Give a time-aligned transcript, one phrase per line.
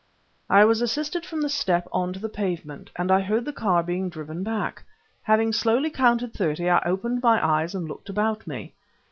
[0.49, 3.83] I was assisted from the step on to the pavement and I heard the car
[3.83, 4.81] being driven back.
[5.21, 8.73] Having slowly counted thirty I opened my eyes, and looked about me.